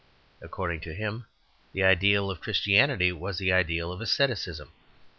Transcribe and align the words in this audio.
According 0.41 0.79
to 0.79 0.95
him, 0.95 1.27
the 1.73 1.83
ideal 1.83 2.31
of 2.31 2.41
Christianity 2.41 3.11
was 3.11 3.37
the 3.37 3.53
ideal 3.53 3.91
of 3.91 4.01
asceticism. 4.01 4.71